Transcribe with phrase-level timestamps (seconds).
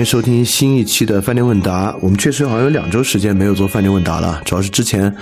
[0.00, 1.94] 迎收听新一期的饭店问答。
[2.00, 5.14] 我们确实好像有两周时间没有做饭店问答了，主要是之前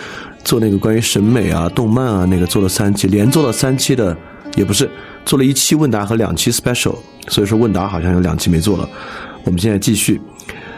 [0.44, 4.16] 做那个关于审美啊、动漫啊那个做了三期，连做了三期的，
[4.54, 4.88] 也不是
[5.24, 6.94] 做了一期问答和两期 special，
[7.26, 8.88] 所以说问答好像有两期没做了。
[9.42, 10.20] 我们现在继续。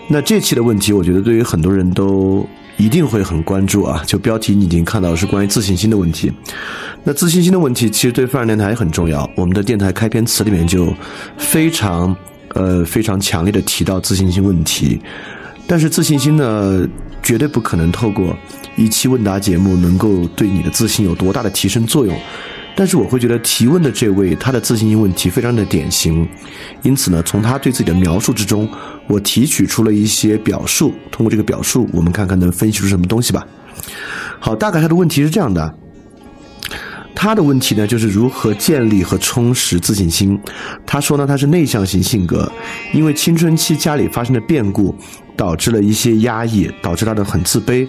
[0.09, 2.49] 那这期的问题，我觉得对于很多人都
[2.79, 4.03] 一定会很关注啊。
[4.07, 6.33] 就标题你已经看到是关于自信心的问题。
[7.05, 9.29] 那自信心的问题其实对范儿电台很重要。
[9.37, 10.91] 我们的电台开篇词里面就
[11.37, 12.17] 非常。
[12.55, 15.01] 呃，非常强烈的提到自信心问题，
[15.67, 16.87] 但是自信心呢，
[17.23, 18.37] 绝对不可能透过
[18.77, 22.17] 一期问答节目能够对你的自信有多大的提升作用。
[22.77, 26.27] 但是我会觉得提问的这位他的自信心问题非常的典型，
[26.83, 28.69] 因此呢，从他对自己的描述之中，
[29.07, 33.47] 我提取出了一些表述，通过这个表述，我们看看能分析出什么东西吧。
[34.39, 35.75] 好，大概他的问题是这样的。
[37.15, 40.39] 他的问题呢，就是如何建立和充实自信心。
[40.87, 42.51] 他说呢，他是内向型性格，
[42.93, 44.95] 因为青春期家里发生的变故，
[45.37, 47.87] 导致了一些压抑，导致他的很自卑。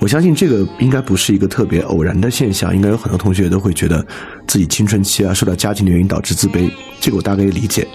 [0.00, 4.04] 我相信这个应该不是一个特别偶然的现象，应该有很多同学都会觉得
[4.48, 7.86] 自己青春期啊受到家庭的原因导致自卑，这个我大概也理解。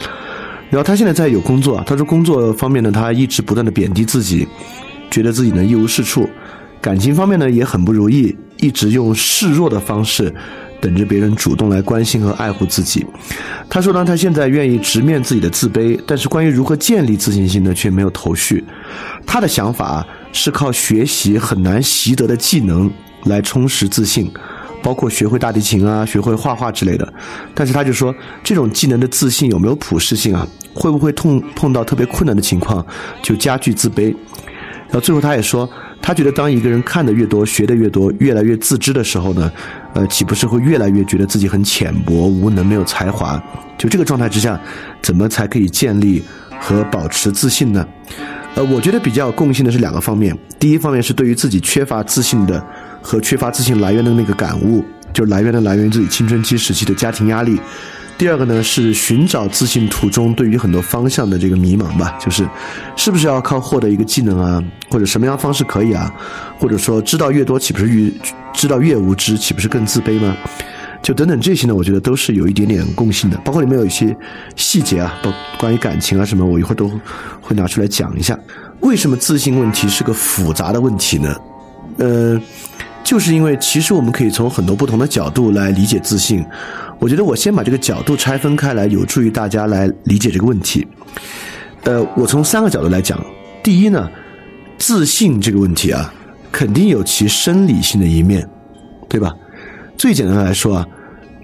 [0.70, 4.48] 然后他现在在有工作，他说工作方面呢，他一直不断的贬低自己，
[5.12, 6.30] 觉得自己呢一无是处。
[6.80, 10.34] 感情方面呢也很不如意，一直用示弱的方式。
[10.80, 13.06] 等着别人主动来关心和爱护自己。
[13.70, 18.64] 他说呢，他现在愿意直面自己的自卑，但是关于如何建立自信心呢，却没有头绪。
[19.26, 22.92] 他的想法是靠学习很难习得的技能
[23.26, 24.32] 来充实自信，
[24.82, 27.14] 包括学会大提琴啊、学会画画之类的。
[27.54, 28.14] 但是他就说，
[28.44, 30.48] 这种技能的自信有没有普适性啊？
[30.74, 32.86] 会不会碰碰到特别困难的情况
[33.22, 34.16] 就加剧自卑？
[34.86, 35.70] 然后最后他也说。
[36.00, 39.52] 他觉得，当一个人看的越多，学的越多，越来越自知的时候呢，
[39.94, 43.42] 呃，岂不是会越来越觉得自己很浅薄、无能、没有才华？
[43.78, 44.60] 就这个状态之下，
[45.02, 46.24] 怎么才可以建立
[46.60, 47.86] 和保持自信呢？
[48.56, 50.36] 呃，我觉得比较共性的是两个方面。
[50.60, 52.64] 第一方面是对于自己缺乏自信的
[53.02, 54.84] 和缺乏自信来源的那个感悟，
[55.14, 57.60] 就是来源的来源于自己青春期时期的家庭压力。
[58.18, 62.50] 第二个呢是寻找自信途中对于很多方向的这个迷茫吧，就是
[62.96, 66.12] 是不是要靠获得一个技能啊，或者什么样方式可以啊，
[66.58, 68.12] 或者说知道越多岂不是越
[68.54, 70.36] 知道越无知，岂不是更自卑吗？
[71.04, 74.18] 就等等这些呢，我觉得都是有一点点共性的，包括里面有一些
[74.56, 76.92] 细节啊，包关于感情啊什么，我一会儿都
[77.40, 78.38] 会拿出来讲一下。
[78.80, 81.36] 为什么自信问题是个复杂的问题呢？
[81.98, 82.42] 呃，
[83.04, 86.44] 就是因为其实我们可以从很多不同的角度来理解自信。
[87.00, 90.88] 我觉得我先把这个角度拆分开来，有助于大家来理解这个问题。
[91.84, 93.24] 呃，我从三个角度来讲。
[93.64, 94.10] 第一呢，
[94.78, 96.14] 自信这个问题啊，
[96.52, 98.48] 肯定有其生理性的一面，
[99.10, 99.34] 对吧？
[99.98, 100.88] 最简单来说啊，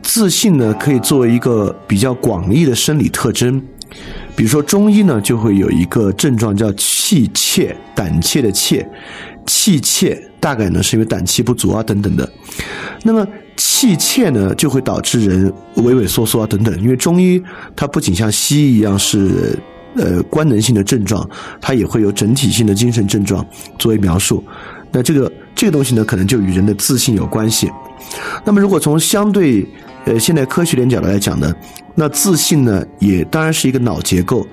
[0.02, 3.62] 自信呢可以作为一个比较广义的生理特征。
[4.36, 8.88] 比如说中医呢就会有一个症状叫气怯，胆怯的怯，
[9.46, 12.28] 气怯大概呢是因为胆气不足啊等等的。
[13.04, 13.28] 那么
[13.84, 16.82] 气怯呢，就会导致人畏畏缩缩啊等等。
[16.82, 17.42] 因为中医
[17.76, 19.60] 它不仅像西医一样是
[19.98, 21.30] 呃官能性的症状，
[21.60, 23.46] 它也会有整体性的精神症状
[23.78, 24.42] 作为描述。
[24.90, 27.70] 那这个这个东西呢，可能就与人的自信有关系。
[28.46, 29.68] 那么如果从相对
[30.06, 31.54] 呃现代科学点角度来讲呢，
[31.94, 34.48] 那自信呢也当然是一个脑结构。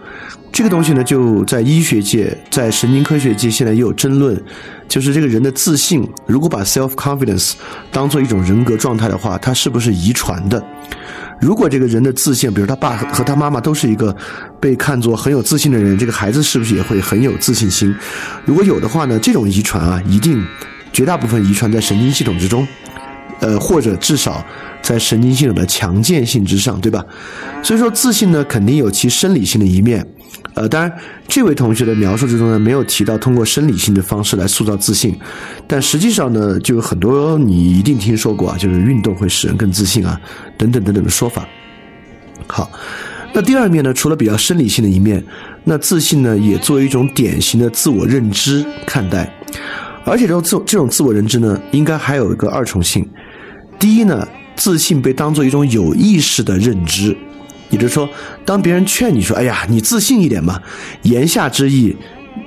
[0.52, 4.38] 这个东西呢，就在医学界、在神经科学界，现在也有争论，
[4.88, 7.52] 就是这个人的自信，如果把 self confidence
[7.90, 10.62] 当做一种人格状态的话，它是不是遗传的？
[11.40, 14.14] 如果这个人的自信，比如他爸和他妈妈都是一个
[14.60, 17.94] 被看作很有自信的人，这个孩子是不是也会很有自信心？
[18.44, 20.44] 如果有的话呢，这种遗传啊，一定
[20.92, 22.66] 绝大部分遗传在神经系统之中。
[23.38, 24.44] 呃，或者至少
[24.82, 27.02] 在神经系统的强健性之上，对吧？
[27.62, 30.06] 所以说自信呢，肯定有其生理性的一面。
[30.54, 30.92] 呃，当然，
[31.28, 35.16] 这位同学的描述之中呢，没有提到通过生理性的方式来塑造自信，
[35.66, 40.20] 但实际上呢，就有很多你一定听说过啊，就是运动会使人更自信啊，
[40.58, 41.46] 等等等等的说法。
[42.46, 42.70] 好，
[43.32, 45.24] 那第二面呢，除了比较生理性的一面，
[45.62, 49.32] 那自信呢，也作为一种典型的自我认知看待。
[50.04, 53.08] 而且这种自这种自我认知呢，应该还有一个二重性。
[53.78, 54.26] 第一呢，
[54.56, 57.16] 自信被当做一种有意识的认知，
[57.70, 58.08] 也就是说，
[58.44, 60.60] 当别人劝你说：“哎呀，你自信一点嘛。”
[61.02, 61.96] 言下之意，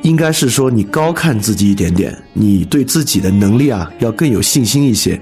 [0.03, 5.19] 应该是说你高看自己一点点，你对自己的能力啊要更有信心一些。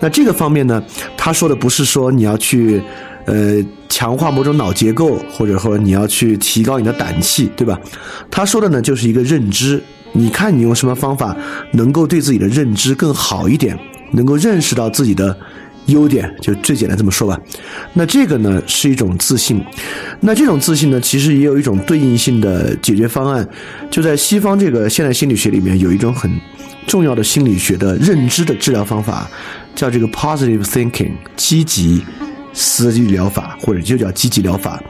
[0.00, 0.82] 那这个方面呢，
[1.16, 2.80] 他说的不是说你要去，
[3.24, 7.78] 呃，强化某种脑结构，或者说你要去提高你的胆气，对吧？
[8.30, 9.82] 他说的呢，就是一个认知。
[10.12, 11.36] 你看你用什么方法
[11.72, 13.78] 能够对自己的认知更好一点，
[14.12, 15.36] 能够认识到自己的
[15.88, 17.38] 优点，就最简单这么说吧。
[17.92, 19.62] 那这个呢是一种自信，
[20.20, 23.46] 那这种自信呢其实也有一种对应性的解决方案，
[23.90, 26.30] 就在西方这个现代心理学里面有一种很
[26.86, 29.28] 重要的心理学的认知的治疗方法，
[29.74, 32.02] 叫这个 positive thinking 积极
[32.52, 34.82] 思维疗法，或者就叫积极疗法。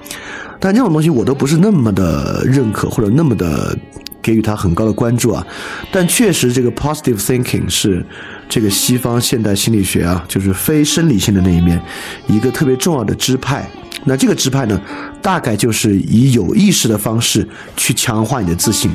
[0.61, 3.77] 但这种东西我都不是那么的认可，或者那么的。
[4.21, 5.47] 给予他很高的关注啊，
[5.91, 8.05] 但确实这个 positive thinking 是
[8.49, 11.81] 这个西方现代心理学啊，就是非生理性的那一面
[12.27, 13.69] 一个特别重要的支派。
[14.05, 14.81] 那这个支派呢，
[15.21, 17.47] 大概就是以有意识的方式
[17.77, 18.91] 去强化你的自信。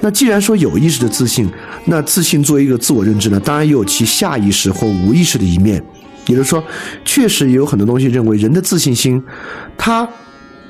[0.00, 1.48] 那既然说有意识的自信，
[1.84, 5.82] 那自信作为一个自我认知呢，当然也有其下意识或无意识的一面。
[6.26, 6.62] 也就是说，
[7.04, 9.22] 确实也有很多东西认为人的自信心，
[9.76, 10.08] 它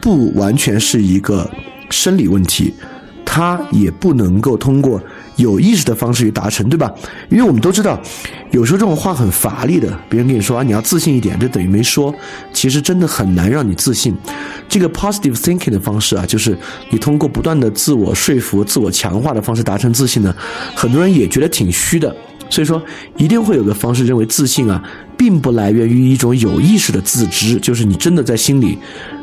[0.01, 1.49] 不完全是一个
[1.91, 2.75] 生理问题。
[3.33, 5.01] 他也不能够通过
[5.37, 6.93] 有意识的方式去达成，对吧？
[7.29, 7.97] 因为我们都知道，
[8.51, 12.13] 有时候这种话很乏力的，别人跟你说啊，你要自信一点，这等于没说。
[12.53, 14.13] 其实真的很难让你自信。
[14.69, 16.59] 这个 positive thinking 的方式啊，就是
[16.91, 20.35] 你通过不断的自我说服、自我强化的方式达成自信呢，
[20.75, 22.13] 很多人也觉得挺虚的。
[22.51, 22.83] 所以说，
[23.17, 24.83] 一定会有个方式认为自信啊，
[25.17, 28.77] 并不来源于一种有意识的自知，就是你真的在心里，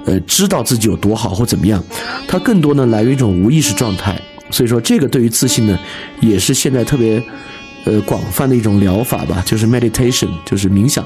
[0.07, 1.83] 呃，知道自己有多好或怎么样。
[2.27, 4.19] 它更多呢来源于一种无意识状态。
[4.50, 5.77] 所以说，这个对于自信呢，
[6.21, 7.21] 也是现在特别，
[7.83, 11.04] 呃，广泛的一种疗法吧，就是 meditation，就是冥想。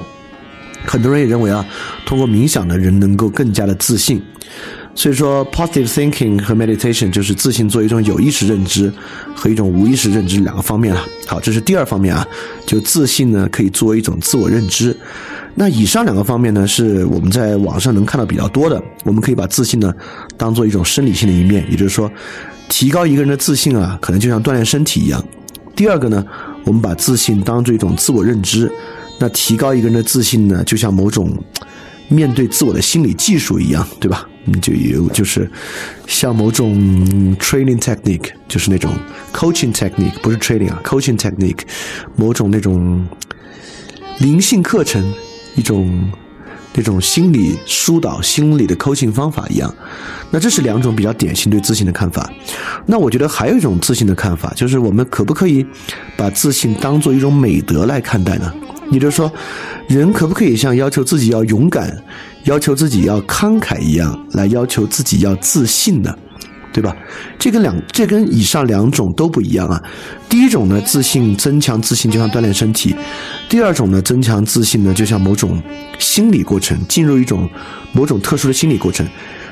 [0.86, 1.66] 很多人也认为啊，
[2.06, 4.22] 通过冥想的人能够更加的自信。
[4.94, 8.94] 所以说，positive thinking 和 meditation 就是自信做一种有意识认知
[9.34, 11.04] 和一种无意识认知两个方面了。
[11.26, 12.28] 好，这是第二方面啊，
[12.68, 14.96] 就自信呢可以作为一种自我认知。
[15.54, 18.82] 那以上两个方面呢，是我们在网上能看到比较多的。
[19.04, 19.94] 我们可以把自信呢
[20.38, 22.12] 当做一种生理性的一面，也就是说，
[22.70, 25.24] 提高一个人的自信啊，可能就像锻炼身体一样。
[25.76, 26.26] 第二个呢，
[26.66, 28.72] 我们把自信当做一种自我认知，
[29.20, 31.32] 那提高一个人的自信呢，就像某种
[32.08, 34.28] 面对自我的心理技术一样，对吧？
[34.46, 35.50] 嗯，就有就是
[36.08, 36.76] 像某种
[37.38, 38.92] training technique，就是那种
[39.32, 41.60] coaching technique，不是 training 啊，coaching technique，
[42.16, 43.06] 某种那种
[44.18, 45.14] 灵性课程，
[45.56, 46.10] 一种
[46.74, 49.74] 那种心理疏导、心理的扣心方法一样。
[50.30, 52.32] 那这是两种比较典型对自信的看法。
[52.86, 55.66] 那我觉得还有一种自信的看法，就是我们可不可以
[56.16, 58.54] 把自信当做一种美德来看待呢？
[58.92, 59.32] 也就是说，
[59.88, 61.96] 人可不可以像要求自己要勇敢？
[62.46, 66.14] 要求自己要慷慨一样，来要求自己要自信呢，
[66.74, 66.96] 对吧？
[67.38, 69.82] 这跟两这跟以上两种都不一样啊。
[70.30, 72.96] 第一种呢，自信增强自信就像锻炼身体；
[73.50, 75.62] 第二种呢，增强自信呢就像某种
[76.00, 77.50] 心理过程，进入一种
[77.92, 79.06] 某种特殊的心理过程。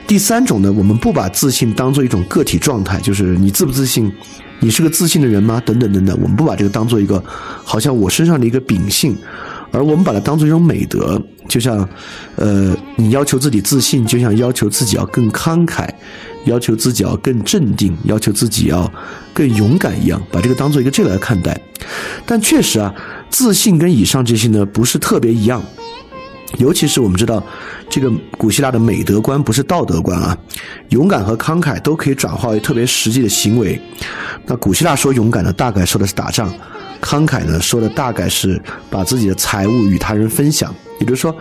[0.08, 4.12] 第三种呢，我们不把自信当做一种个体状态，就是你自不自信，
[4.60, 5.62] 你是个自信的人吗？
[5.66, 7.24] 等等等等，我们不把这个当做一个
[7.64, 9.16] 好像我身上的一个秉性。
[9.72, 11.88] 而我们把它当做一种美德，就像，
[12.38, 15.88] 呃，你要求自己自信，就像要求自己要更慷慨，
[16.46, 18.92] 要求自己要更镇定，要求自己要
[19.34, 21.60] 更勇敢一样，把这个当做一个这个来看待。
[22.26, 22.94] 但确实啊，
[23.30, 25.62] 自信跟以上这些呢不是特别一样，
[26.58, 27.44] 尤其是我们知道，
[27.90, 30.38] 这个古希腊的美德观不是道德观啊，
[30.90, 33.80] 勇敢和慷慨都可以转化为特别实际的行为。
[34.46, 36.52] 那古希腊说勇敢呢，大概说的是打仗。
[37.02, 40.76] 慷慨呢，说的大概是把自己的财物与他人分享。
[41.00, 41.36] 也就是说，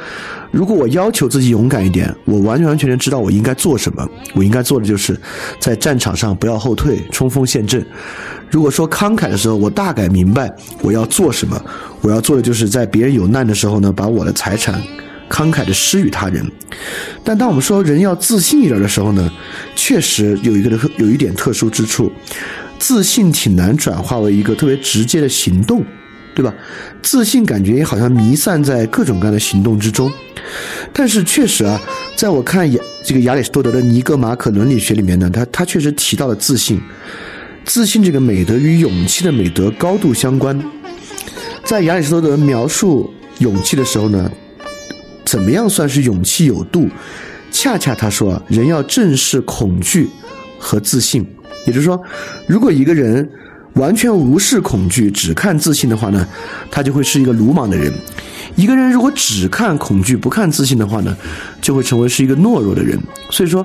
[0.51, 4.09] 如果我要求自己勇敢一点，我完完全全知道我应该做什么。
[4.35, 5.19] 我应该做的就是
[5.61, 7.85] 在战场上不要后退，冲锋陷阵。
[8.51, 10.51] 如果说慷慨的时候，我大概明白
[10.81, 11.61] 我要做什么。
[12.01, 14.81] 我要做的就是在别人有难的时候呢，把我的财产
[15.29, 16.51] 慷慨的施予他人。
[17.23, 19.31] 但当我们说人要自信一点的时候呢，
[19.75, 22.11] 确实有一个特有一点特殊之处。
[22.79, 25.85] 自信挺难转化为一个特别直接的行动，
[26.39, 26.55] 对吧？
[27.03, 30.09] 自信感觉也好像弥散在各种各样的行动之中。
[30.93, 31.81] 但是确实啊，
[32.15, 36.81] 在我看亚这个亚里士多德的《尼格马可伦理学》里面呢，他他确实提到了自信。
[37.65, 40.57] 自信这个美德与勇气的美德高度相关。
[41.65, 44.31] 在亚里士多德描述勇气的时候呢，
[45.25, 46.89] 怎么样算是勇气有度？
[47.51, 50.09] 恰恰他说，人要正视恐惧
[50.57, 51.27] 和自信。
[51.67, 52.01] 也就是说，
[52.47, 53.29] 如果一个人
[53.75, 56.27] 完全无视恐惧，只看自信的话呢，
[56.71, 57.93] 他就会是一个鲁莽的人。
[58.57, 61.17] 一个人如果只看恐惧不看自信的话呢，
[61.61, 62.99] 就会成为是一个懦弱的人。
[63.31, 63.65] 所以说，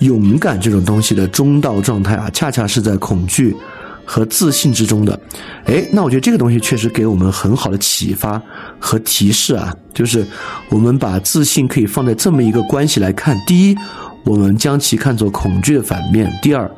[0.00, 3.56] 勇敢这种东西的中道状态啊，恰恰是在恐惧
[4.04, 5.18] 和自信之中的。
[5.64, 8.42] 哎，那我觉得这个东西确实给我们很好的启发
[8.78, 10.26] 和提示啊，就是
[10.68, 13.76] 我们把自信可以放在这么一个关系来看：第一，
[14.24, 16.70] 我们将其看作恐惧的反面；第二，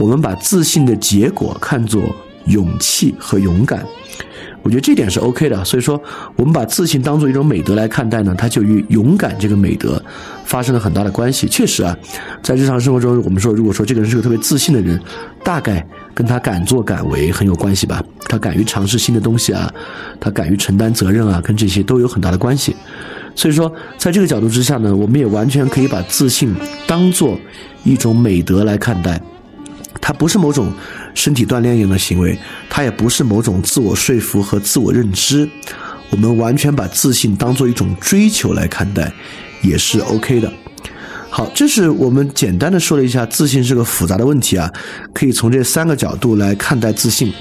[0.00, 2.02] 我们把自信的结果看作
[2.46, 3.84] 勇气和勇敢。
[4.62, 6.00] 我觉得这点是 OK 的，所以说
[6.34, 10.02] 我们把自信当做一种美德来看待呢，它就与勇敢这个美德
[10.44, 11.46] 发生了很大的关系。
[11.46, 11.96] 确实啊，
[12.42, 15.00] 在日常生活中，我们说如果说这个人是个特别自信的人，
[15.44, 18.02] 大概跟他敢作敢为很有关系吧。
[18.28, 19.72] 他敢于尝试新的东西啊，
[20.18, 22.74] 他敢于承担责任啊，跟这些都有很大的关系。
[23.36, 26.52] 所以说，在这个角度之下呢，我们也完全可以把自信
[26.88, 27.38] 当做
[27.84, 29.20] 一种美德来看待。
[30.06, 30.72] 它不是某种
[31.14, 32.38] 身体锻炼一样的行为，
[32.70, 35.48] 它也不是某种自我说服和自我认知。
[36.10, 39.12] 我们完全把自信当做一种追求来看待，
[39.62, 40.52] 也是 OK 的。
[41.28, 44.72] 好，这是我们简单的说了一下自信是个复杂的问题啊，
[45.12, 47.32] 可以从这三个角度来看待自信。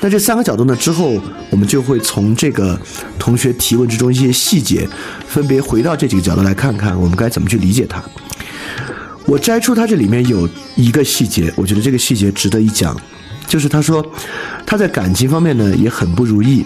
[0.00, 1.20] 那这三个角度呢，之后
[1.50, 2.80] 我们就会从这个
[3.18, 4.88] 同学提问之中一些细节，
[5.28, 8.02] 分别回到这几个角度来看看，我们该怎么去理解它。
[9.26, 12.96] 我摘出他这里面有一个细节，我觉得这个细节值得一讲，
[13.46, 14.04] 就是他说
[14.64, 16.64] 他在感情方面呢也很不如意，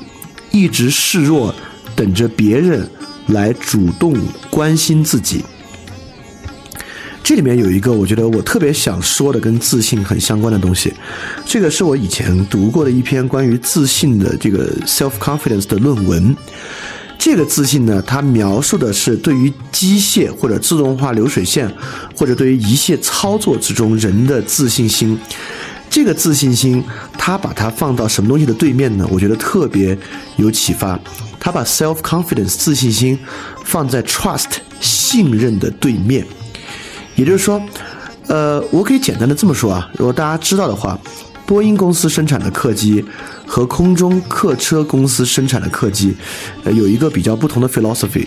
[0.50, 1.54] 一直示弱，
[1.96, 2.86] 等着别人
[3.28, 4.14] 来主动
[4.50, 5.42] 关心自己。
[7.22, 10.92] 这里面有一个我觉得我特别想说的跟自信很相关的东西，
[11.46, 16.36] 这个是我以前读过的一篇关于自信的这个 self confidence 的论文。
[17.20, 21.70] 这个自信呢，它描述的是对于机械或者自动化流水线，
[22.16, 25.18] 或者对于一切操作之中人的自信心。
[25.90, 26.82] 这个自信心，
[27.18, 29.06] 它把它放到什么东西的对面呢？
[29.10, 29.96] 我觉得特别
[30.36, 30.98] 有启发。
[31.38, 33.18] 他把 self confidence 自信心
[33.64, 36.26] 放在 trust 信任的对面。
[37.16, 37.60] 也就是说，
[38.28, 40.98] 呃，我可以简单的这么说啊，如果大家知道的话，
[41.44, 43.04] 波音公司生产的客机。
[43.50, 46.14] 和空中客车公司生产的客机，
[46.62, 48.24] 呃，有一个比较不同的 philosophy，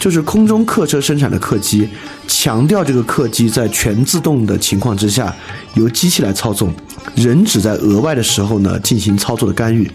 [0.00, 1.86] 就是空中客车生产的客机
[2.26, 5.36] 强调这个客机在全自动的情况之下
[5.74, 6.72] 由机器来操纵，
[7.14, 9.90] 人只在额外的时候呢进行操作的干预，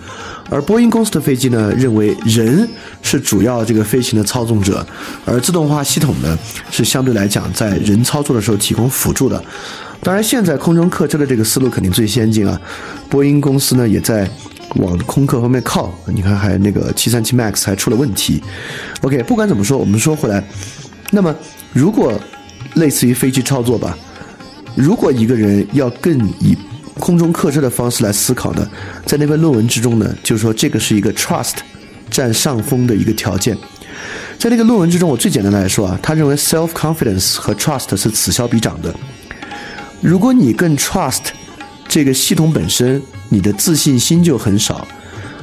[0.48, 2.70] 而波音公司的飞机呢认为人
[3.02, 4.86] 是主要这个飞行的操纵者，
[5.26, 6.38] 而自动化系统呢
[6.70, 9.44] 是相对来讲在人操作的时候提供辅助的。
[10.04, 12.60] 当然，现在空中客车的这个思路肯定最先进啊，
[13.10, 14.30] 波音公司呢也在。
[14.76, 18.42] 往空客方面靠，你看还那个七三七 MAX 还出了问题。
[19.02, 20.44] OK，不管怎么说，我们说回来，
[21.10, 21.36] 那么
[21.74, 22.14] 如果
[22.76, 23.98] 类似于飞机操作吧，
[24.76, 26.58] 如果一个人要更以
[27.00, 28.66] 空中客车的方式来思考呢，
[29.06, 31.56] 在那篇论文之中呢，就是说这个是一个 trust
[32.10, 33.58] 占上风的一个条件。
[34.40, 38.94] 在那个论文之中，我最简单的来说啊，他认为 self confidence 和 trust 是此消彼长的。
[40.00, 41.20] 如果你更 trust
[41.92, 43.00] 这个系统本身。
[43.34, 44.86] 你的自信心就很少，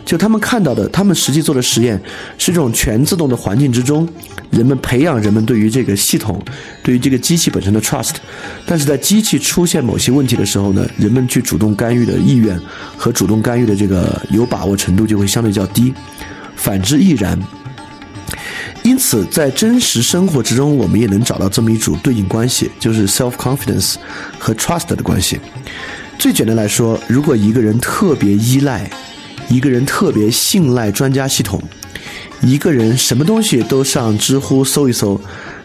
[0.04, 1.98] 就他们看到的，他们实际做的实验
[2.36, 4.06] 是这种全自动的环境之中，
[4.50, 6.38] 人们培养人们对于这个系统、
[6.82, 8.16] 对于这个机器本身的 trust，
[8.66, 12.60] 但是在机器出现某些问题的时候呢，人们去主动干预的意愿
[12.94, 15.94] 和主动干预的这个有把握程度就会相对较低，
[16.56, 17.38] 反之亦然。
[18.82, 23.94] 因此，在真实生活之中，我们也能找到这么一组对应关系，就是 self confidence
[24.38, 25.40] 和 trust 的关系。
[26.18, 28.90] 最简单来说，如果一个人特别依赖，
[29.48, 31.62] 一个人特别信赖专家系统，
[32.42, 35.18] 一个人什么东西都上知乎搜一搜，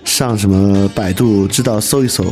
[0.05, 2.31] 上什么百度知道搜一搜，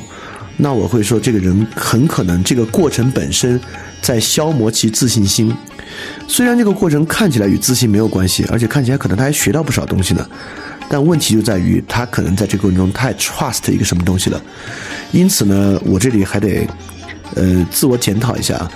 [0.56, 3.60] 那我会说这个人很可能这个过程本身
[4.04, 5.51] 在消磨其自信心。
[6.28, 10.24] 虽然这个过程看起来与自信没有关系，而且看起来可能他还学到不少东西呢，
[10.88, 14.40] 但问题就在于他可能在这个过程中太 trust 一个什么东西了。
[15.12, 16.68] 因此呢，我这里还得。
[17.36, 18.70] 呃，自我检讨一下，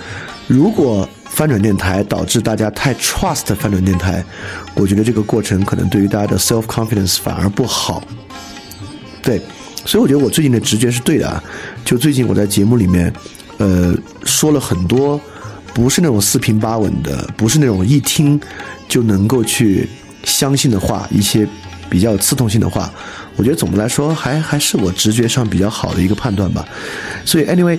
[0.46, 4.24] 如果翻转电台导致大家太 trust 翻转电台，
[4.74, 8.02] 我觉得这个过程可能对于大家的 self confidence 反而不好。
[9.22, 9.38] 对，
[9.84, 11.42] 所以我觉得我最近的直觉是对的啊。
[11.84, 13.12] 就最近我在节目里面，
[13.58, 13.94] 呃，
[14.24, 15.20] 说了很多
[15.74, 18.40] 不是那种四平八稳的，不是那种一听
[18.88, 19.86] 就能够去
[20.24, 21.46] 相信的话，一些
[21.90, 22.90] 比较有刺痛性的话。
[23.36, 26.66] 我觉得总的来说，还还是我直觉上比较好的一个判断吧。
[27.26, 27.78] 所以 anyway。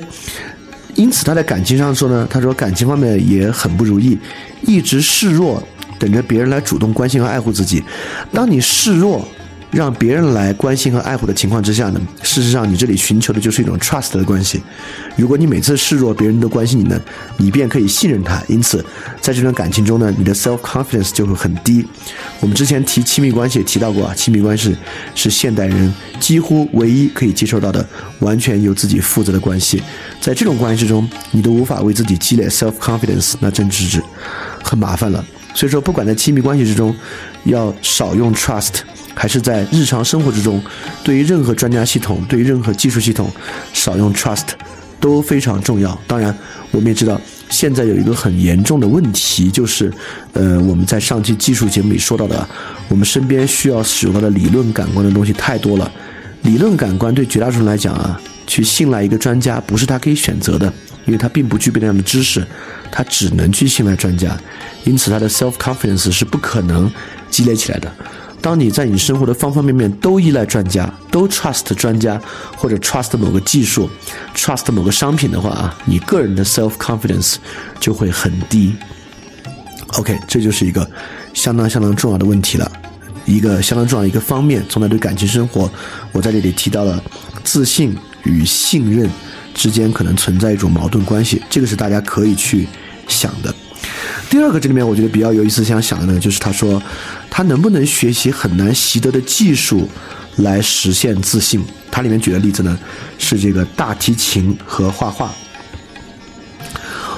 [0.98, 4.18] 因此，他在感情上说呢，他说感情方面也很不如意，
[4.63, 5.62] 一直示弱，
[6.00, 7.84] 等着别人来主动关心和爱护自己。
[8.34, 9.24] 当你示弱，
[9.70, 14.62] 让别人来关心和爱护的情况之下呢，事实上你这里寻求的就是一种 trust 的关系。
[15.18, 17.00] 如果你每次示弱，别人都关心你呢，
[17.36, 18.42] 你便可以信任他。
[18.48, 18.84] 因此，
[19.20, 21.86] 在这段感情中呢，你的 self confidence 就会很低。
[22.40, 24.76] 我们之前提亲密关系也提到过啊，亲密关系
[25.14, 27.86] 是现代人几乎唯一可以接受到的
[28.20, 29.84] 完全由自己负责的关系。
[30.22, 34.02] 在这种关系之中，你都无法为自己积累 self confidence，那真是
[34.64, 35.24] 很麻烦了。
[35.54, 36.96] 所以说，不管在亲密关系之中，
[37.44, 38.82] 要少用 trust。
[39.18, 40.62] 还是在日常生活之中，
[41.04, 43.32] 对于任何专家系统，对于任何技术系统，
[43.74, 44.46] 少用 trust
[45.00, 46.00] 都非常重要。
[46.06, 46.36] 当然，
[46.70, 47.20] 我们也知道，
[47.50, 49.92] 现在有一个很严重的问题，就是，
[50.34, 52.48] 呃，我们在上期技术节目里说到的，
[52.90, 55.92] 我们身边需要使用到的理论感官的东西太多了。
[56.44, 60.72] 理论感官对绝大多数人来讲啊，去信赖一个专家不是他可以选择的，
[61.06, 62.46] 因为他并不具备那样的知识，
[62.92, 64.38] 他只能去信赖专家，
[64.84, 66.90] 因此他的 self confidence 是不可能
[67.30, 67.92] 积累起来的。
[68.41, 72.22] 当你在你生活的方方面面都依赖专家，都 trust 专家
[72.56, 73.89] 或者 trust 某个技术
[74.36, 77.36] ，trust 某个商品的话啊，你个人的 self confidence
[77.79, 78.75] 就会很低。
[79.98, 80.89] OK，这就是一个
[81.34, 82.72] 相当相当重要的问题了，
[83.25, 84.63] 一个相当重要一个方面。
[84.70, 85.70] 从来对感情生活，
[86.12, 87.01] 我在这里提到了
[87.44, 89.10] 自信与信任
[89.53, 92.67] 之间可能存在一种矛盾关系，这个是大家可以去
[93.08, 93.53] 想的。
[94.30, 96.82] 第二个，这里面我觉得比较有意思，想想的呢，就是他说，
[97.30, 99.90] 他能不能学习很难习得的技术
[100.38, 101.64] 来实现自信？
[101.90, 102.78] 他里面举的例子呢，
[103.18, 105.34] 是这个大提琴和画画。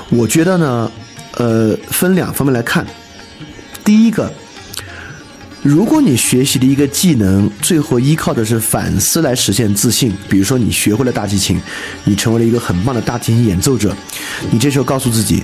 [0.09, 0.91] 我觉得呢，
[1.37, 2.85] 呃，分两方面来看。
[3.83, 4.31] 第一个，
[5.63, 11.59] 如果你学习的一个技能，最后依靠的是反思来实现自信，比如说你学会了大提琴，
[12.03, 13.95] 你成为了一个很棒的大提琴演奏者，
[14.51, 15.43] 你这时候告诉自己。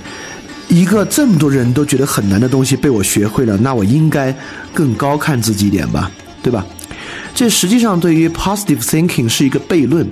[0.68, 4.36] 一个这么多人都觉得很难的东西被我学会了，那我应该
[4.74, 6.66] 更高看自己一点吧，对吧？
[7.34, 10.08] 这实际上对于 positive thinking 是一个悖论。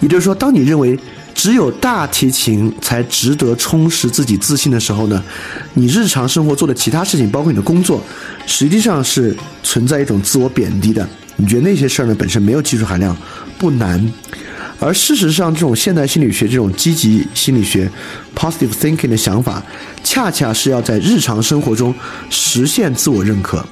[0.00, 0.98] 也就是说，当你认为
[1.34, 5.22] 只有大提琴才值得充实自己自信的时候呢，
[5.74, 8.02] 你日常生活做的其他事情，包括你的工作，
[8.46, 11.06] 实际上是存在一种自我贬低的。
[11.36, 13.16] 你觉得那些事儿呢本身没有技术含量，
[13.58, 14.12] 不难。
[14.78, 17.90] 而事实上，这种现代心理学、这种积极心理学
[18.34, 19.62] （positive thinking） 的想法，
[20.04, 21.94] 恰恰是要在日常生活中
[22.28, 23.64] 实现自我认可。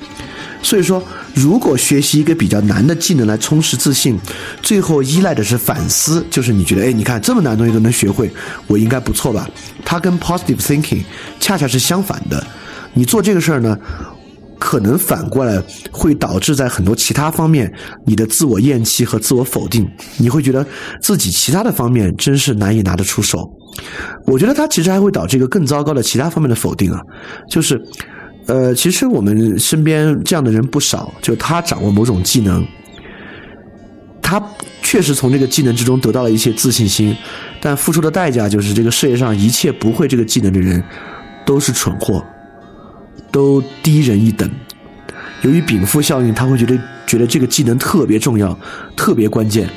[0.62, 1.03] 所以说，
[1.35, 4.19] 如果学习一个比较难的技能来充实自信，
[4.62, 8.33] 最后依赖的是反思，就是你觉得，哎，你看这么难的东西都能学会，
[8.67, 9.47] 我应该不错吧？
[9.85, 11.03] 它跟 positive thinking
[11.38, 12.43] 恰恰是相反的。
[12.95, 13.79] 你做这个事儿呢？
[14.59, 17.73] 可能反过来会导致在很多其他方面
[18.07, 20.64] 你的自我厌弃和自我否定，你会觉得
[21.01, 23.51] 自己其他的方面真是难以拿得出手。
[24.27, 27.01] 我觉得它其实还会导致一个更糟糕的其他方面的否定啊，
[27.49, 27.81] 就是，
[28.47, 32.64] 呃，其实我们身边这样的人不少，就他掌握某种技能，
[34.23, 34.40] 他
[34.81, 37.17] 确实从这个技能之中得到了一些自信心，
[37.61, 40.83] 但付出的代价就是这个世界上一切不会这个技能的人
[41.45, 42.25] 都是蠢货。
[43.35, 44.49] 都低人一等。
[45.42, 48.57] 由于禀赋效应，他会觉得觉得这个技能特别重要、
[48.97, 49.68] 特别关键，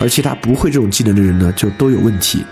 [0.00, 2.44] 而其他不会这种技能的人呢，就都有问题。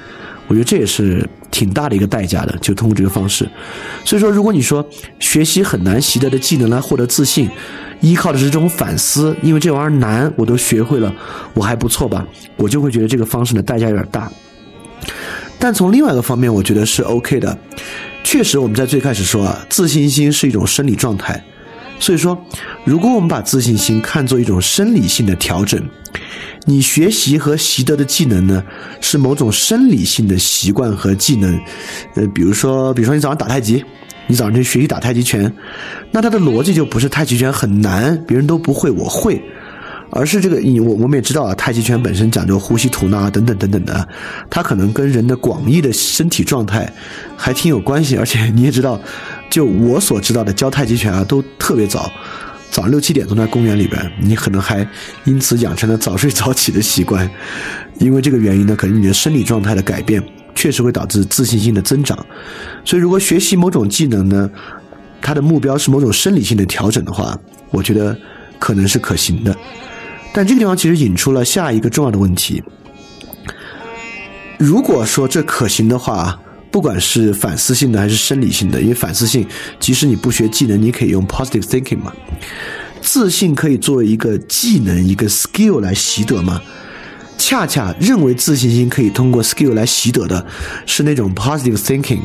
[0.46, 3.48] 我觉得这也是挺大的一个代价的，就通过这个方式。
[4.05, 7.51] 所以说，如果你说学习很难习得的技能来获得自信，
[8.01, 11.12] 依靠的是这种反思，因为这玩意儿难，我都学会了，
[11.55, 12.25] 我还不错吧？
[12.57, 14.31] 我就会觉得这个方式的代价有点大。
[15.59, 17.59] 但从另外一个方面，我觉得是 OK 的。
[18.25, 21.43] 确实，我们在最开始说啊，自信心是一种生理状态。
[21.99, 22.37] 所以说，
[22.85, 25.81] 如果我们把自信心看作一种生理性的调整，
[26.65, 28.63] 你学习和习得的技能呢，
[29.01, 31.57] 是某种生理性的习惯和技能。
[32.17, 33.85] 呃，比如说，比如说你早上打太极，
[34.27, 35.53] 你早上去学习打太极拳，
[36.11, 39.41] 那它的逻辑就不是太极拳很难，别人都不会，我会。
[40.14, 44.07] 而是这个，你我我们也知道啊，太极拳本身讲究呼吸吐纳等等等等的，
[44.51, 46.92] 它可能跟人的广义的身体状态
[47.35, 48.16] 还挺有关系。
[48.16, 49.01] 而且你也知道，
[49.51, 52.12] 就我所知道的教太极拳啊，都特别早，
[52.70, 54.87] 早上六七点钟在公园里边，你可能还
[55.25, 57.29] 因此养成了早睡早起的习惯。
[57.98, 60.22] 因为这个原因呢，可能你的生理状态的改变
[60.55, 62.18] 确实会导致自信心的增长。
[62.85, 64.51] 所以，如果学习某种技能呢，
[65.22, 67.38] 它的目标是某种生理性的调整的话，
[67.70, 68.14] 我觉得
[68.59, 69.57] 可能是可行的。
[70.33, 72.62] 但这个地方其实引出了下一个重要的问题。
[74.59, 76.40] 如果说这可行的话，
[76.71, 79.47] 不管是反思性的还是生理性的，因为反思性，
[79.79, 82.12] 即使你不学技能，你可以用 positive thinking 嘛。
[83.01, 86.62] 自信可以作为一个技能、一个 skill 来习得吗？
[87.37, 90.47] 恰恰认为自信心可以通过 skill 来习得的，
[90.87, 92.21] 是那种 positive thinking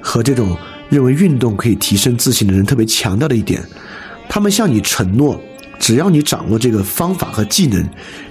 [0.00, 0.56] 和这种
[0.90, 3.62] 认为运动可以提升自信的人特别强调的一点。
[4.28, 5.40] 他们向你承诺。
[5.78, 7.88] 只要你掌握这个方法和技能，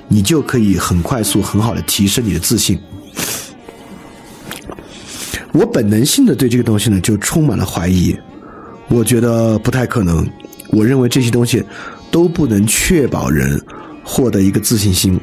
[0.08, 2.80] 你就可以很快速、很好的提升你的自信。
[5.54, 8.16] 我本能性的对这个东西呢，就充满了怀疑。
[8.90, 10.28] 我觉得不太可能。
[10.70, 11.64] 我认为这些东西
[12.12, 13.60] 都不能确保人
[14.04, 15.20] 获得一个自信心。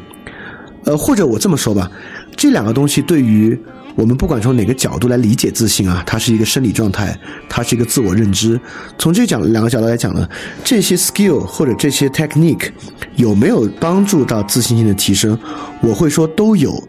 [0.84, 1.90] 呃，或者我这么说吧，
[2.37, 3.59] 这两个东西对于
[3.94, 7.16] 我们不管从哪个角度来理解自信啊，它是一个生理状态，
[7.49, 8.61] 它是一个自我认知。
[8.99, 10.29] 从这讲两个角度来讲呢，
[10.64, 12.70] 这些 skill 或者这些 technique
[13.16, 15.38] 有没有帮助到自信心的提升？
[15.81, 16.83] 我会说都有。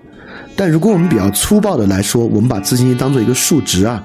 [0.55, 4.03] 但如果我们比较粗暴的来说，我们把自信心当做一个数值啊，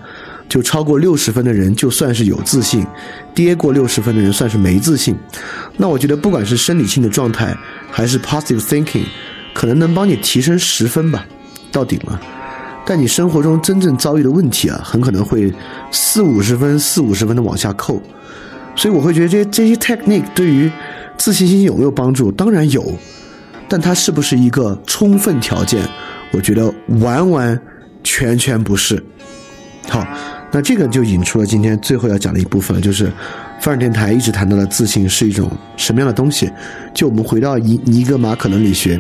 [0.49, 2.85] 就超过六十分的人就算是有自信，
[3.35, 5.17] 跌过六十分的人算是没自信。
[5.77, 7.57] 那我觉得不管是生理性的状态
[7.91, 9.05] 还是 positive thinking，
[9.53, 11.27] 可能能帮你提升十分吧，
[11.71, 12.21] 到顶了。
[12.87, 15.53] 但你生活中真正遭遇的问题啊，很可能会
[15.91, 18.03] 四五十分、四五十分的往下扣。
[18.75, 20.71] 所以我会觉得这这些 technique 对于
[21.19, 22.33] 自信心有没有帮助？
[22.33, 22.95] 当然有，
[23.69, 25.87] 但它是不是一个充分条件？
[26.33, 27.61] 我觉得完完
[28.03, 29.03] 全全不是。
[29.89, 30.07] 好，
[30.51, 33.13] 那这个就引出了今天最后要讲的一部分，就是
[33.61, 36.51] 范儿电台一直谈到的自信是一种什么样的东西？
[36.95, 38.99] 就我们回到尼尼格马可伦理学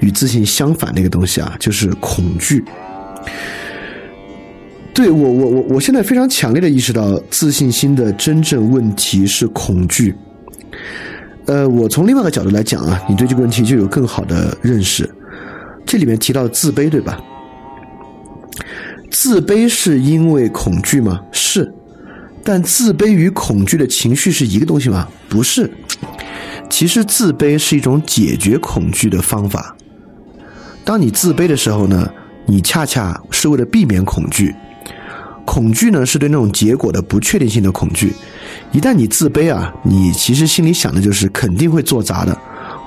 [0.00, 2.62] 与自信相反的一个东西啊，就是恐惧。
[4.94, 10.14] 对我，我我我现在非常强烈的意识到，自信心的真正问题是恐惧。
[11.46, 15.08] 呃，我从另外一个角度来讲啊，你对这个问题就有更好的认识。
[15.86, 17.18] 这里面提到自卑，对吧？
[19.10, 21.20] 自卑是因为恐惧吗？
[21.32, 21.72] 是。
[22.44, 25.08] 但自卑与恐惧的情绪是一个东西吗？
[25.28, 25.70] 不是。
[26.68, 29.76] 其实自卑是一种解决恐惧的方法。
[30.84, 32.08] 当你自卑的时候呢，
[32.46, 34.54] 你恰恰是为了避免恐惧。
[35.44, 38.12] 恐惧呢，是对那种结果的不确定性的恐惧。
[38.70, 42.36] 一旦你自卑啊，你其实心里想的就是肯定会做砸的，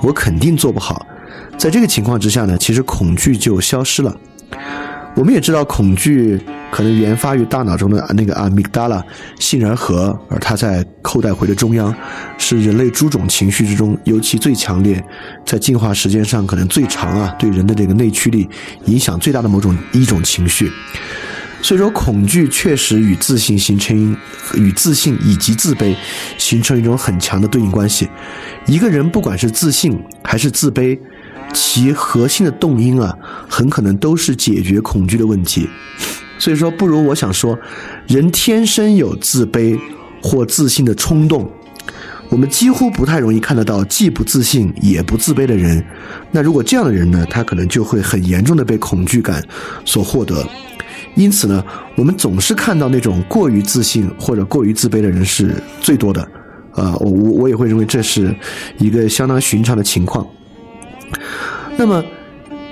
[0.01, 1.05] 我肯定做不好。
[1.57, 4.17] 在这个情况之下呢，其实恐惧就消失了。
[5.15, 6.37] 我们也知道，恐惧
[6.69, 9.01] 可能源发于大脑中的那个阿米达拉
[9.39, 11.95] 杏仁核，而它在扣带回的中央，
[12.37, 15.01] 是人类诸种情绪之中尤其最强烈，
[15.45, 18.45] 在进化时间上可能最长啊，对人的这个内驱力
[18.87, 20.69] 影响最大的某种一种情绪。
[21.61, 24.15] 所以说，恐惧确实与自信形成
[24.53, 25.95] 与自信以及自卑
[26.37, 28.07] 形成一种很强的对应关系。
[28.65, 30.99] 一个人不管是自信还是自卑。
[31.55, 33.17] 其核心的动因啊，
[33.49, 35.67] 很可能都是解决恐惧的问题。
[36.37, 37.57] 所以说，不如我想说，
[38.07, 39.79] 人天生有自卑
[40.21, 41.49] 或自信的冲动。
[42.29, 45.83] 我们几乎不太容易看得到既不自信也不自卑的人。
[46.31, 49.41] 那如果这样的人呢，他可能就会很严重的被恐惧感
[49.85, 50.45] 所获得。
[51.15, 51.63] 因此呢，
[51.95, 56.21] 我们总是看到那种过于自信或者过于自卑的人是最多的。
[56.73, 58.35] 啊，我我我也会认为这是
[58.77, 60.27] 一个相当寻常的情况。
[61.77, 62.03] 那么，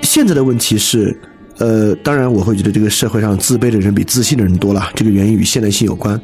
[0.02, 1.16] 现在的问题是，
[1.58, 6.20] 呃，当然我会觉得这个社会上自卑的人比自信的人多了，这个原因与现代性有关，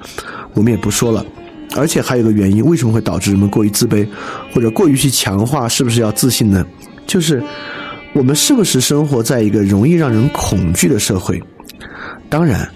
[0.55, 1.25] 我们也不说了。
[1.77, 4.07] 而且还有个原因，为什么会导致人们过于自卑，
[4.53, 6.67] 或者过于去强化是不是要自信呢？
[7.07, 7.43] 就是
[8.13, 11.41] 我们是不是生活在一个容易让人恐惧的社会？
[12.29, 12.69] 当然，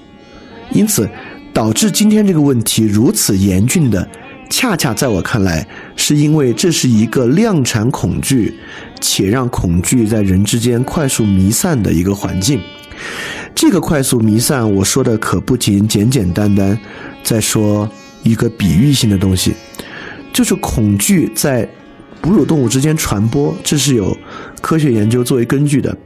[0.70, 1.08] 因此
[1.52, 4.06] 导致今天这个问题如此严峻的。
[4.50, 8.54] 恰恰在我看来，是因为这是一个量产恐惧，
[9.00, 12.60] 且让恐惧在人之间快速弥散的一个环境。
[13.54, 16.78] 这个快速弥散，我说的可不仅简简单单
[17.22, 17.88] 在说
[18.22, 19.54] 一个比喻性的东西，
[20.32, 21.68] 就是恐惧在
[22.20, 24.16] 哺乳动物之间传播，这是有
[24.60, 25.96] 科学研究作为根据的。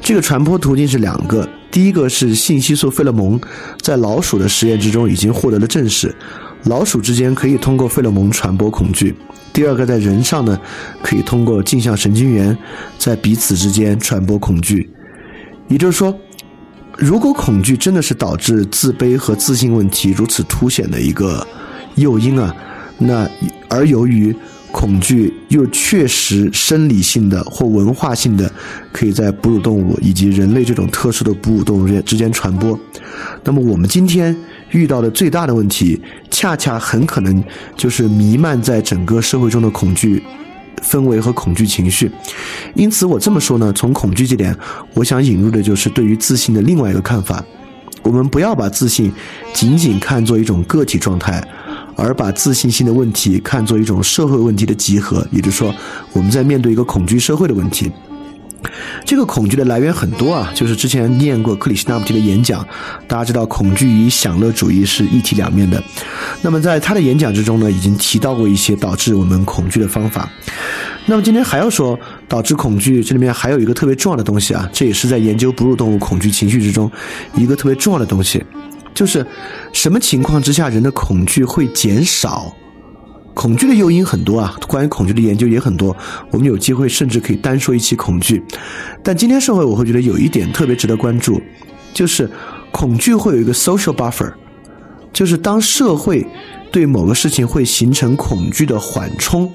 [0.00, 3.40] 这个传播途径是两个，第一个是信息素费勒蒙，
[3.82, 6.14] 在老鼠的实验之中已经获得了证实。
[6.64, 9.14] 老鼠之间可以通过费洛蒙传播恐惧。
[9.52, 10.58] 第二个，在人上呢，
[11.02, 12.56] 可以通过镜像神经元
[12.98, 14.88] 在彼此之间传播恐惧。
[15.68, 16.16] 也就是说，
[16.96, 21.46] 如果恐惧真的是导致自卑和自信问题如此凸显的一个
[21.96, 22.54] 诱因啊，
[22.98, 23.28] 那
[23.68, 24.34] 而由于
[24.72, 28.50] 恐惧又确实生理性的或文化性的，
[28.92, 32.78] 可以在哺乳动物以及人类这种特殊的哺乳动物之间之间传播，
[33.44, 34.36] 那么我们今天。
[34.72, 37.42] 遇到的最大的问题，恰恰很可能
[37.76, 40.22] 就是弥漫在整个社会中的恐惧
[40.80, 42.08] 氛围和恐惧情绪。
[42.74, 44.56] 因此，我这么说呢，从恐惧这点，
[44.94, 47.44] 我想引入的就是对于自信的另外一个看法。
[48.04, 49.12] 我们不要把自信
[49.52, 51.42] 仅仅看作一种个体状态，
[52.00, 55.26] 而把自信心的问题看作一种社会问题的集合。
[55.30, 55.74] 也就是说，
[56.12, 57.90] 我们在面对一个恐惧社会的问题。
[59.06, 62.66] 这个恐惧的来源很多啊，就是之前念过克里希那穆提的演讲，
[63.08, 65.82] 大家知道恐惧与享乐主义是一体两面的。
[66.42, 70.28] 那么在他的演讲之中呢，已经提到过一些导致我们恐惧的方法。
[71.06, 76.88] 那么今天还要说导致恐惧，这里面还有一个特别重要的东西啊，这也是在研究哺乳动物恐惧情绪之中
[77.34, 78.44] 一个特别重要的东西，
[78.94, 79.26] 就是
[79.72, 82.54] 什么情况之下人的恐惧会减少。
[83.32, 85.96] 恐惧的诱因很多啊，关于恐惧的研究也很多。
[86.30, 88.42] 我们有机会甚至可以单说一期恐惧。
[89.02, 91.40] 但今天社会，我会觉得有一点特别值得关注，
[91.94, 92.28] 就是
[92.70, 94.30] 恐惧会有一个 social buffer，
[95.12, 96.26] 就是当社会
[96.70, 99.52] 对某个事情会形成恐惧的缓冲，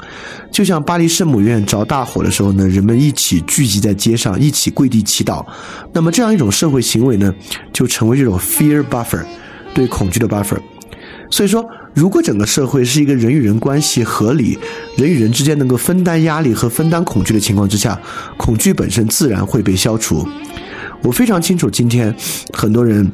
[0.51, 5.45] 就像巴黎圣母院着大火的时候呢，人们一起聚集在街上，一起跪地祈祷。
[5.93, 7.33] 那么这样一种社会行为呢，
[7.73, 9.23] 就成为这种 fear buffer，
[9.73, 10.57] 对恐惧的 buffer。
[11.29, 11.65] 所以说。
[11.95, 14.59] 如果整个社会是一个人与人关系合理、
[14.97, 17.97] 人与人之间能够分担压力和分担恐惧的情况之下，
[18.35, 20.27] 恐惧本身自然会被消除。
[21.01, 22.13] 我非常清楚，今天
[22.51, 23.09] 很多人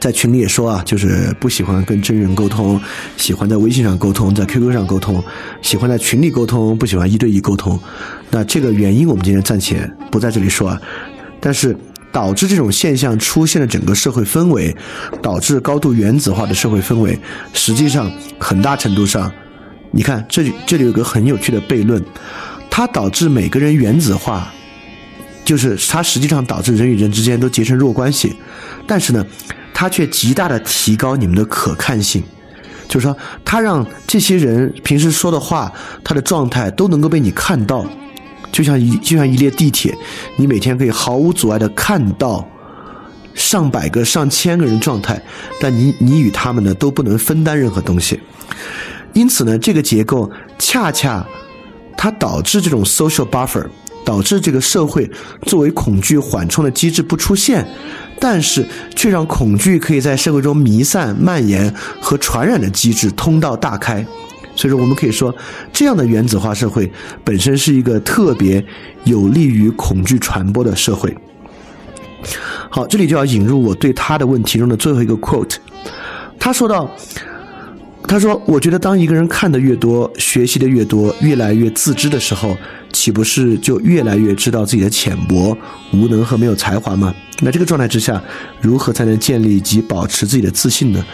[0.00, 2.80] 在群里也说啊，就是不喜欢跟真人沟通，
[3.16, 5.22] 喜欢在微信上沟通，在 QQ 上沟通，
[5.62, 7.78] 喜欢在群里沟通，不喜欢一对一沟通。
[8.30, 10.80] 那这个原因我们今天暂且不在这里说啊，
[11.40, 11.76] 但是。
[12.14, 14.72] 导致这种现象出现的整个社会氛围，
[15.20, 17.18] 导致高度原子化的社会氛围，
[17.52, 19.28] 实际上很大程度上，
[19.90, 22.00] 你看这里这里有个很有趣的悖论，
[22.70, 24.48] 它导致每个人原子化，
[25.44, 28.36] 就是它实际上导致人与人之间都结成弱关系，
[28.86, 29.26] 但是呢，
[29.74, 32.22] 它却极大的提高你们的可看性，
[32.88, 35.70] 就是说，它让这些人平时说的话，
[36.02, 37.84] 他的状态都能够被你看到。
[38.52, 39.92] 就像一就像一列地铁，
[40.36, 42.48] 你每天可以毫无阻碍的看到
[43.34, 45.20] 上百个、上千个人状态，
[45.60, 48.20] 但你你与他们呢都不能分担任何东西。
[49.12, 51.26] 因此呢，这个结构恰恰
[51.96, 53.66] 它导致这种 social buffer，
[54.04, 55.10] 导致这个社会
[55.42, 57.66] 作为恐惧缓冲的机制不出现，
[58.18, 64.04] 但是却让恐惧可以在社会中弥散、蔓延和传染的机制通道大开。
[64.56, 65.34] 所以说，我们可以说，
[65.72, 66.90] 这样的原子化社会
[67.24, 68.64] 本身是一个特别
[69.02, 71.12] 有利于恐惧传播的社会。
[72.70, 75.56] 好，这里就要引入我对他的问题中的最后一个 quote。
[76.38, 76.88] 他说到
[78.06, 82.56] ：“他说，我觉得当一个人看的越多，学习的越多，越来越自知的时候。”
[82.94, 85.54] 岂不是就越来越知道自己的浅薄、
[85.92, 87.12] 无能和没有才华吗？
[87.40, 88.22] 那这个状态之下，
[88.60, 91.04] 如何才能建立及保持自己的自信呢？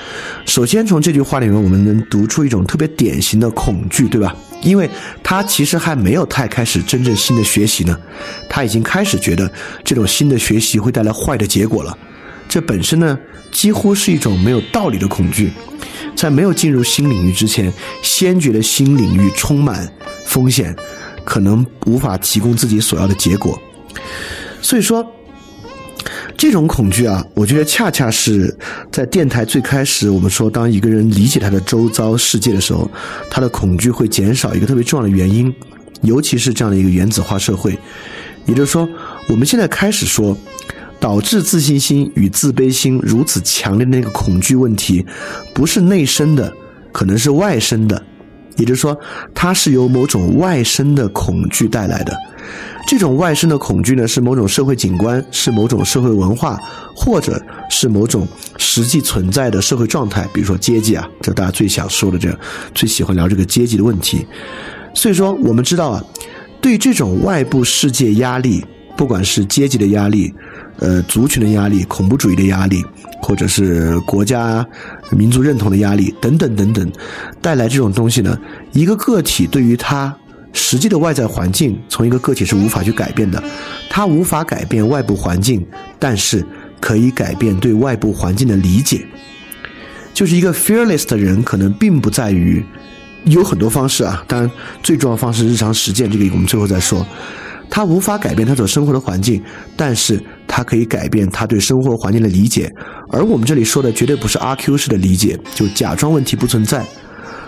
[0.44, 4.36] 首先，从这句话里面，我们能读出一种特别典型的恐惧，对吧？
[4.60, 4.88] 因为
[5.22, 7.98] 他其实还没有太开始真正新的学习呢，
[8.46, 9.50] 他已经开始觉得
[9.82, 11.96] 这种新的学习会带来坏的结果了。
[12.46, 13.18] 这本身呢，
[13.50, 15.50] 几乎是一种没有道理的恐惧。
[16.16, 19.90] 在没有进入新领域之前，先觉得新领域充满
[20.26, 20.74] 风险。
[21.22, 23.56] 可能无法提供自己所要的结果，
[24.60, 25.06] 所以说，
[26.36, 28.56] 这种恐惧啊，我觉得恰恰是
[28.90, 32.90] 在电台最开始我们说，当一个人理解他的周遭世界的时候，
[33.30, 35.54] 他的恐惧会减少一个特别重要的原因，
[36.00, 37.78] 尤其是这样的一个原子化社会，
[38.46, 38.88] 也就是说，
[39.28, 40.36] 我们现在开始说，
[41.00, 45.04] 导致自信心与自卑心如此强烈的那个恐惧问题，
[45.54, 46.52] 不是内生的，
[46.92, 48.00] 可能是外生的。
[48.56, 48.98] 也就是说，
[49.34, 52.14] 它是由某种外生的恐惧带来的。
[52.86, 56.60] 这种外生的恐惧呢，是某种社会景观，是某种社会文化，
[56.94, 58.26] 或者是某种
[58.58, 60.28] 实际存在的社会状态。
[60.34, 62.38] 比如说阶级啊，这大家最想说的，这
[62.74, 64.26] 最喜欢聊这个阶级的问题。
[64.92, 66.04] 所以说，我们知道啊，
[66.60, 68.62] 对这种外部世界压力，
[68.96, 70.34] 不管是阶级的压力。
[70.80, 72.82] 呃，族群的压力、恐怖主义的压力，
[73.20, 74.66] 或者是国家
[75.10, 76.90] 民族认同的压力等等等等，
[77.42, 78.38] 带来这种东西呢？
[78.72, 80.16] 一个个体对于他
[80.54, 83.42] 实际的外在环境，从一个个体是无法去改变的。
[83.90, 85.64] 他无法改变外部环境，
[85.98, 86.44] 但是
[86.80, 89.04] 可以改变对外部环境的理解。
[90.14, 92.64] 就是一个 fearless 的人，可能并不在于
[93.24, 94.50] 有很多方式啊，当然
[94.82, 97.06] 最重要的方式日常实践，这个我们最后再说。
[97.72, 99.40] 他无法改变他所生活的环境，
[99.76, 100.20] 但是
[100.60, 102.70] 他可以改变他对生活环境的理解。
[103.08, 106.84] 而我们这里说的绝对不是阿 Q 式的理解，就假装问题不存在，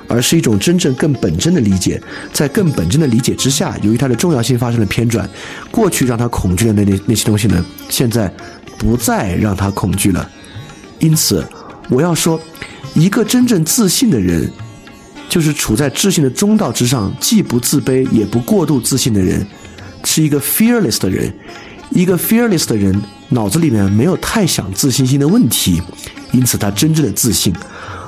[0.09, 2.03] 而是一种真正更本真的理解。
[2.33, 5.29] 在更本真的理解之下，由于它的重要性发生了偏转，
[5.71, 8.33] 过去让他恐惧的那那那些东西呢，现在
[8.79, 10.27] 不再让他恐惧了。
[10.99, 11.47] 因此，
[11.91, 12.41] 我要说，
[12.95, 14.51] 一个真正自信的人，
[15.29, 19.47] 就是处在自信的中道之上，既不自卑也不过度自信的人。
[20.05, 21.33] 是一个 fearless 的人，
[21.95, 25.81] 一个 fearless 的人脑子里面没有太想自信心的问题，
[26.33, 27.55] 因此他真正的自信，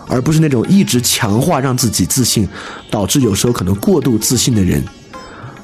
[0.09, 2.49] 而不是那种一直强化让自己自信，
[2.91, 4.83] 导致有时候可能过度自信的人。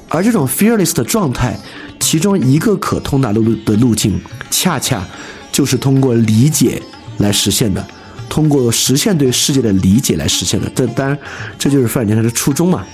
[0.07, 1.57] 而这种 fearless 的状态，
[1.99, 5.05] 其中一个可通达路的路径，恰恰
[5.51, 6.81] 就是通过理解
[7.17, 7.85] 来实现的，
[8.29, 10.69] 通过实现对世界的理解来实现的。
[10.75, 11.17] 这当然，
[11.57, 12.85] 这就是范点他的初衷嘛。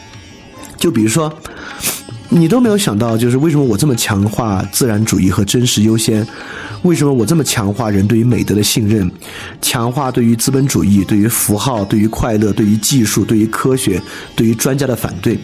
[0.77, 1.35] 就比如说，
[2.29, 6.25] 你都没有想到，就是为什么我这么强化自然主义和真实优先？
[6.83, 9.09] 为什么我这么强化人对于美德的信任，
[9.61, 13.99] 强化对于资本主义、对于符号、对于快乐、对于技术、对于科学、
[14.35, 15.37] 对于专家的反对？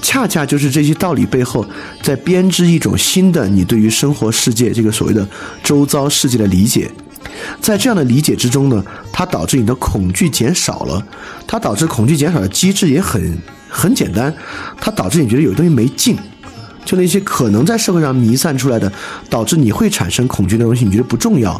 [0.00, 1.66] 恰恰就是这些道理背后，
[2.02, 5.26] 在编织一种新的你对于生活世界这个所谓的
[5.62, 6.90] 周遭世界的理解。
[7.60, 11.04] 在这样的理解之中呢，它导致你的恐惧减少了。
[11.46, 13.36] 它导致恐惧减少的机制也很
[13.68, 14.34] 很简单，
[14.80, 16.16] 它导致你觉得有东西没劲。
[16.84, 18.90] 就那些可能在社会上弥散出来的，
[19.28, 21.52] 导致你会产生恐惧的东西，你觉得不重要；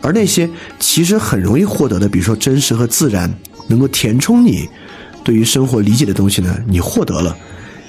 [0.00, 0.48] 而那些
[0.80, 3.30] 其实很容易获得的，比如说真实和自然，
[3.68, 4.66] 能够填充你
[5.22, 7.36] 对于生活理解的东西呢，你获得了。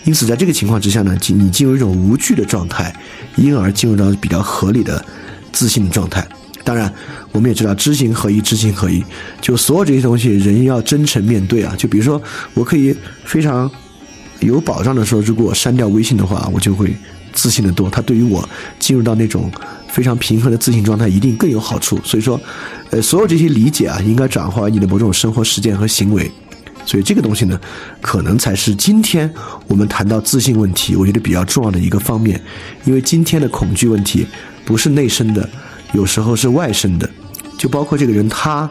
[0.04, 2.94] 因此，在这个情况之下呢，进你进入一种无惧的状态，
[3.38, 5.06] 因而进入到比较合理的
[5.54, 6.28] 自信的状态。
[6.64, 6.94] 当然，
[7.32, 9.04] 我们也知道知行合一，知行合一，
[9.42, 11.76] 就所有这些东西，人要真诚面对啊。
[11.78, 12.22] 就比如说，
[12.54, 12.96] 我可以
[13.26, 13.70] 非常。
[14.40, 16.94] 有保障的说，如果我删掉微信的话，我就会
[17.32, 17.90] 自信的多。
[17.90, 18.44] 它对于我
[18.78, 19.50] 进入到那种
[19.88, 21.98] 非常平衡的自信状态，一定更有好处。
[22.04, 22.38] 所以说，
[22.90, 26.30] 呃，所有这些理解啊，应该转化为你的某种生活实践和行为。
[26.86, 27.58] 所以这个东西呢，
[28.02, 29.34] 可能才是今天
[29.68, 32.42] 我们谈到自信问题，我觉得比较重要的一个方面。
[32.84, 34.28] 因为今天的恐惧问题
[34.66, 35.50] 不是内生的，
[35.94, 37.10] 有时候是外生的，
[37.58, 38.70] 就包括这个人他。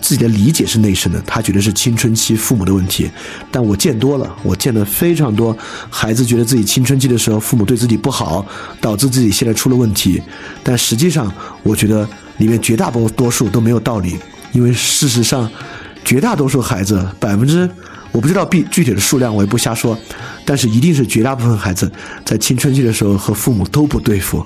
[0.00, 3.08] 自己的理解是内生的，他觉得是青春期父母的问题，
[3.52, 5.56] 但我见多了，我见的非常多，
[5.88, 8.44] 孩子觉得自己青春期的时候父母对自己不好，
[8.80, 10.20] 导致自己现在出了问题，
[10.64, 12.06] 但实际上我觉得
[12.38, 14.18] 里面绝大多多数都没有道理，
[14.50, 15.48] 因为事实上，
[16.04, 17.70] 绝大多数孩子百分之
[18.10, 19.96] 我不知道具具体的数量，我也不瞎说，
[20.44, 21.88] 但是一定是绝大部分孩子
[22.24, 24.44] 在青春期的时候和父母都不对付。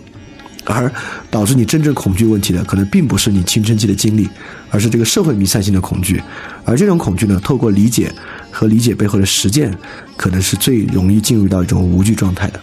[0.75, 0.91] 而
[1.31, 4.29] 导致你真正恐惧问题的，可能并不是你青春期的经历，
[4.71, 6.23] 而是这个社会弥散性的恐惧。
[6.65, 8.13] 而这种恐惧呢，透过理解
[8.51, 9.73] 和理解背后的实践，
[10.17, 12.61] 可能是最容易进入到一种无惧状态的。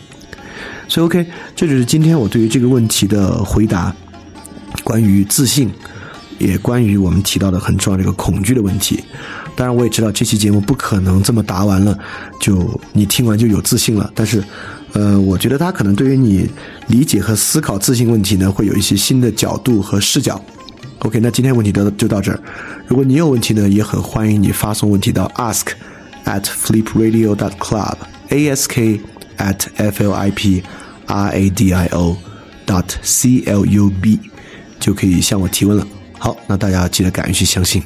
[0.87, 3.95] 所以，OK，这就是今天我对于这个问题的回答。
[4.83, 5.71] 关于自信，
[6.39, 9.01] 也关于我们提到的很重要这个恐惧的问题。
[9.55, 11.97] 当然，我也知道这期节目不可能这么答完了，
[12.39, 14.11] 就你听完就有自信了。
[14.13, 14.43] 但是。
[14.93, 16.47] 呃，我觉得他可能对于你
[16.88, 20.39] 理解和思考自信问题呢，会有一些新的角度和视角。
[20.99, 22.39] OK，那今天问题就就到这儿。
[22.88, 25.67] 如果你有问题呢，也很欢迎你发送问题到 ask
[26.25, 28.99] at flipradio dot club，ask
[29.38, 30.63] at f l i p
[31.08, 32.15] r a d i o
[32.65, 34.19] dot c l u b，
[34.79, 35.86] 就可以向我提问了。
[36.19, 37.84] 好，那大家记得敢于去相信。